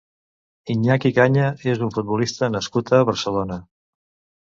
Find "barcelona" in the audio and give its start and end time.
3.15-3.63